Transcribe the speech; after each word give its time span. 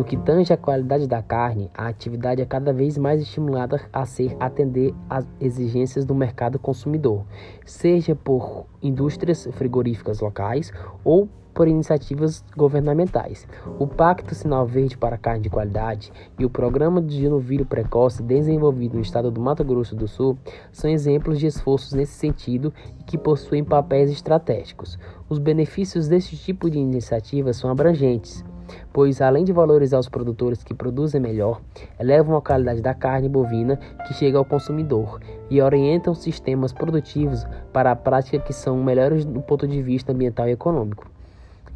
No 0.00 0.04
que 0.04 0.16
tange 0.16 0.50
à 0.50 0.56
qualidade 0.56 1.06
da 1.06 1.22
carne, 1.22 1.70
a 1.76 1.86
atividade 1.86 2.40
é 2.40 2.46
cada 2.46 2.72
vez 2.72 2.96
mais 2.96 3.20
estimulada 3.20 3.78
a 3.92 4.06
ser 4.06 4.34
atender 4.40 4.94
às 5.10 5.26
exigências 5.38 6.06
do 6.06 6.14
mercado 6.14 6.58
consumidor, 6.58 7.26
seja 7.66 8.16
por 8.16 8.64
indústrias 8.82 9.46
frigoríficas 9.52 10.20
locais 10.20 10.72
ou 11.04 11.28
por 11.52 11.68
iniciativas 11.68 12.42
governamentais. 12.56 13.46
O 13.78 13.86
Pacto 13.86 14.34
Sinal 14.34 14.66
Verde 14.66 14.96
para 14.96 15.16
a 15.16 15.18
Carne 15.18 15.42
de 15.42 15.50
Qualidade 15.50 16.10
e 16.38 16.46
o 16.46 16.50
Programa 16.50 17.02
de 17.02 17.28
Novilho 17.28 17.66
Precoce 17.66 18.22
desenvolvido 18.22 18.94
no 18.94 19.02
estado 19.02 19.30
do 19.30 19.38
Mato 19.38 19.62
Grosso 19.62 19.94
do 19.94 20.08
Sul 20.08 20.38
são 20.72 20.88
exemplos 20.88 21.38
de 21.38 21.46
esforços 21.46 21.92
nesse 21.92 22.14
sentido 22.14 22.72
e 22.98 23.04
que 23.04 23.18
possuem 23.18 23.62
papéis 23.62 24.10
estratégicos. 24.10 24.98
Os 25.28 25.38
benefícios 25.38 26.08
desse 26.08 26.38
tipo 26.38 26.70
de 26.70 26.78
iniciativa 26.78 27.52
são 27.52 27.68
abrangentes, 27.68 28.42
pois 28.92 29.20
além 29.20 29.44
de 29.44 29.52
valorizar 29.52 29.98
os 29.98 30.08
produtores 30.08 30.62
que 30.62 30.74
produzem 30.74 31.20
melhor, 31.20 31.60
elevam 31.98 32.36
a 32.36 32.42
qualidade 32.42 32.80
da 32.80 32.94
carne 32.94 33.28
bovina 33.28 33.76
que 34.06 34.14
chega 34.14 34.38
ao 34.38 34.44
consumidor 34.44 35.20
e 35.48 35.60
orientam 35.60 36.14
sistemas 36.14 36.72
produtivos 36.72 37.46
para 37.72 37.90
a 37.90 37.96
prática 37.96 38.38
que 38.38 38.52
são 38.52 38.82
melhores 38.82 39.24
do 39.24 39.40
ponto 39.40 39.66
de 39.66 39.82
vista 39.82 40.12
ambiental 40.12 40.48
e 40.48 40.52
econômico. 40.52 41.10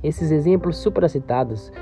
Esses 0.02 0.30
exemplos 0.30 0.76
supracitados 0.76 1.72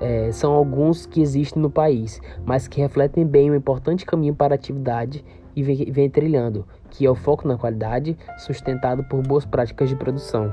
é, 0.00 0.30
são 0.32 0.52
alguns 0.52 1.06
que 1.06 1.20
existem 1.20 1.60
no 1.60 1.70
país, 1.70 2.20
mas 2.44 2.68
que 2.68 2.80
refletem 2.80 3.26
bem 3.26 3.50
o 3.50 3.54
importante 3.54 4.06
caminho 4.06 4.34
para 4.34 4.54
a 4.54 4.56
atividade 4.56 5.24
e 5.56 5.62
vem, 5.62 5.90
vem 5.90 6.08
trilhando, 6.08 6.64
que 6.90 7.04
é 7.04 7.10
o 7.10 7.14
foco 7.14 7.48
na 7.48 7.58
qualidade, 7.58 8.16
sustentado 8.38 9.02
por 9.04 9.22
boas 9.26 9.44
práticas 9.44 9.88
de 9.88 9.96
produção. 9.96 10.52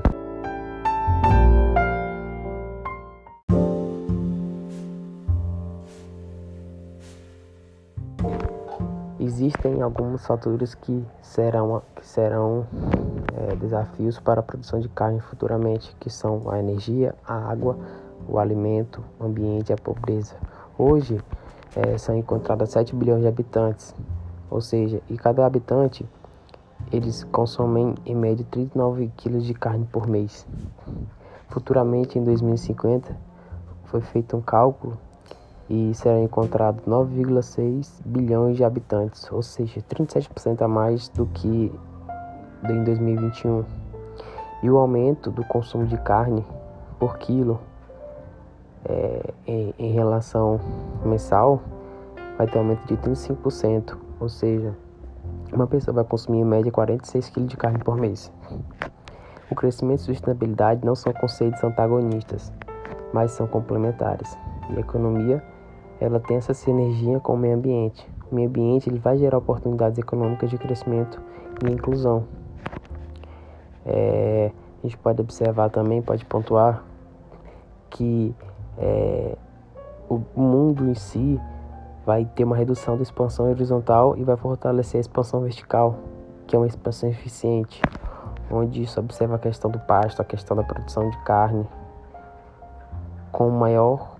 Existem 9.26 9.82
alguns 9.82 10.24
fatores 10.24 10.72
que 10.76 11.04
serão, 11.20 11.82
que 11.96 12.06
serão 12.06 12.64
é, 13.34 13.56
desafios 13.56 14.20
para 14.20 14.38
a 14.38 14.42
produção 14.42 14.78
de 14.78 14.88
carne 14.88 15.18
futuramente, 15.18 15.96
que 15.98 16.08
são 16.08 16.48
a 16.48 16.60
energia, 16.60 17.12
a 17.26 17.34
água, 17.34 17.76
o 18.28 18.38
alimento, 18.38 19.02
o 19.18 19.24
ambiente 19.24 19.70
e 19.70 19.72
a 19.72 19.76
pobreza. 19.76 20.36
Hoje 20.78 21.20
é, 21.74 21.98
são 21.98 22.16
encontradas 22.16 22.70
7 22.70 22.94
bilhões 22.94 23.22
de 23.22 23.26
habitantes, 23.26 23.96
ou 24.48 24.60
seja, 24.60 25.02
e 25.10 25.16
cada 25.16 25.44
habitante 25.44 26.08
eles 26.92 27.24
consomem 27.24 27.96
em 28.06 28.14
média 28.14 28.46
39 28.48 29.10
quilos 29.16 29.44
de 29.44 29.54
carne 29.54 29.88
por 29.90 30.06
mês. 30.06 30.46
Futuramente, 31.48 32.16
em 32.16 32.22
2050, 32.22 33.16
foi 33.86 34.00
feito 34.02 34.36
um 34.36 34.40
cálculo 34.40 34.96
e 35.68 35.92
serão 35.94 36.22
encontrados 36.22 36.84
9,6 36.84 38.00
bilhões 38.04 38.56
de 38.56 38.64
habitantes, 38.64 39.30
ou 39.32 39.42
seja, 39.42 39.80
37% 39.80 40.62
a 40.62 40.68
mais 40.68 41.08
do 41.08 41.26
que 41.26 41.72
em 42.64 42.84
2021. 42.84 43.64
E 44.62 44.70
o 44.70 44.78
aumento 44.78 45.30
do 45.30 45.44
consumo 45.44 45.86
de 45.86 45.96
carne 45.98 46.44
por 46.98 47.18
quilo 47.18 47.60
é, 48.84 49.34
em, 49.46 49.74
em 49.78 49.92
relação 49.92 50.60
mensal 51.04 51.60
vai 52.38 52.46
ter 52.46 52.58
um 52.58 52.62
aumento 52.62 52.86
de 52.86 52.96
35%, 52.96 53.96
ou 54.20 54.28
seja, 54.28 54.74
uma 55.52 55.66
pessoa 55.66 55.94
vai 55.94 56.04
consumir 56.04 56.38
em 56.38 56.44
média 56.44 56.70
46 56.70 57.30
kg 57.30 57.46
de 57.46 57.56
carne 57.56 57.78
por 57.78 57.96
mês. 57.96 58.32
O 59.50 59.54
crescimento 59.54 60.00
e 60.00 60.04
sustentabilidade 60.04 60.84
não 60.84 60.94
são 60.94 61.12
conceitos 61.12 61.62
antagonistas, 61.62 62.52
mas 63.12 63.30
são 63.30 63.46
complementares. 63.46 64.36
E 64.70 64.80
economia 64.80 65.42
ela 66.00 66.20
tem 66.20 66.36
essa 66.36 66.54
sinergia 66.54 67.20
com 67.20 67.34
o 67.34 67.36
meio 67.36 67.54
ambiente. 67.54 68.06
O 68.30 68.34
meio 68.34 68.48
ambiente 68.48 68.88
ele 68.88 68.98
vai 68.98 69.16
gerar 69.16 69.38
oportunidades 69.38 69.98
econômicas 69.98 70.50
de 70.50 70.58
crescimento 70.58 71.20
e 71.64 71.70
inclusão. 71.70 72.24
É, 73.84 74.50
a 74.82 74.86
gente 74.86 74.98
pode 74.98 75.20
observar 75.20 75.70
também, 75.70 76.02
pode 76.02 76.24
pontuar 76.24 76.84
que 77.88 78.34
é, 78.76 79.36
o 80.08 80.20
mundo 80.36 80.88
em 80.88 80.94
si 80.94 81.40
vai 82.04 82.24
ter 82.24 82.44
uma 82.44 82.56
redução 82.56 82.96
da 82.96 83.02
expansão 83.02 83.48
horizontal 83.48 84.16
e 84.16 84.24
vai 84.24 84.36
fortalecer 84.36 84.98
a 84.98 85.00
expansão 85.00 85.40
vertical, 85.40 85.98
que 86.46 86.54
é 86.54 86.58
uma 86.58 86.66
expansão 86.66 87.08
eficiente, 87.08 87.80
onde 88.50 88.82
isso 88.82 89.00
observa 89.00 89.36
a 89.36 89.38
questão 89.38 89.70
do 89.70 89.78
pasto, 89.80 90.20
a 90.20 90.24
questão 90.24 90.56
da 90.56 90.62
produção 90.62 91.08
de 91.10 91.18
carne, 91.24 91.66
com 93.32 93.50
maior 93.50 94.15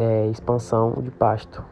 é, 0.00 0.28
expansão 0.30 0.94
de 1.02 1.10
pasto. 1.10 1.62